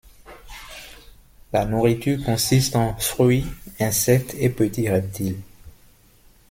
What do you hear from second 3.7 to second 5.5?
insectes et petits reptiles.